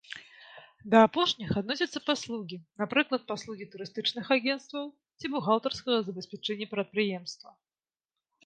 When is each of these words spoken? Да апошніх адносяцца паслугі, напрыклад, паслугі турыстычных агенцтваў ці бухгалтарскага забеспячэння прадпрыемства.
Да 0.91 1.01
апошніх 1.07 1.49
адносяцца 1.61 1.99
паслугі, 2.07 2.57
напрыклад, 2.83 3.21
паслугі 3.33 3.67
турыстычных 3.75 4.25
агенцтваў 4.37 4.85
ці 5.19 5.25
бухгалтарскага 5.37 5.99
забеспячэння 6.09 6.67
прадпрыемства. 6.73 7.49